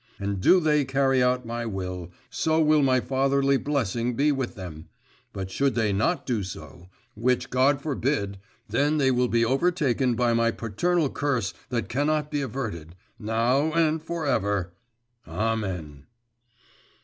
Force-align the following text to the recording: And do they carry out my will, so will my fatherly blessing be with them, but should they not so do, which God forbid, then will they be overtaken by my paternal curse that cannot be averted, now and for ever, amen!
And 0.19 0.41
do 0.41 0.59
they 0.59 0.83
carry 0.83 1.21
out 1.21 1.45
my 1.45 1.63
will, 1.67 2.09
so 2.31 2.59
will 2.59 2.81
my 2.81 2.99
fatherly 2.99 3.57
blessing 3.57 4.15
be 4.15 4.31
with 4.31 4.55
them, 4.55 4.87
but 5.31 5.51
should 5.51 5.75
they 5.75 5.93
not 5.93 6.27
so 6.27 6.33
do, 6.33 6.89
which 7.13 7.51
God 7.51 7.79
forbid, 7.83 8.39
then 8.67 8.97
will 8.97 9.27
they 9.27 9.31
be 9.41 9.45
overtaken 9.45 10.15
by 10.15 10.33
my 10.33 10.49
paternal 10.49 11.11
curse 11.11 11.53
that 11.69 11.87
cannot 11.87 12.31
be 12.31 12.41
averted, 12.41 12.95
now 13.19 13.71
and 13.73 14.01
for 14.01 14.25
ever, 14.25 14.73
amen! 15.27 16.07